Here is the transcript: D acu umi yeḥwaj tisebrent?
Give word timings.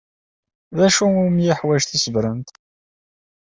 D 0.77 0.79
acu 0.87 1.05
umi 1.23 1.43
yeḥwaj 1.45 1.83
tisebrent? 1.85 2.47